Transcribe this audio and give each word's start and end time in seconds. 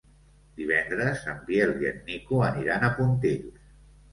Divendres 0.61 1.21
en 1.33 1.37
Biel 1.51 1.75
i 1.83 1.91
en 1.91 2.01
Nico 2.09 2.41
aniran 2.49 2.89
a 2.89 2.91
Pontils. 2.99 3.65